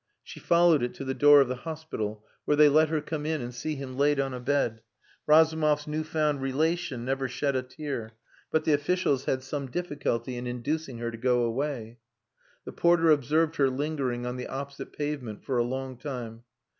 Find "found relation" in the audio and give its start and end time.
6.03-7.05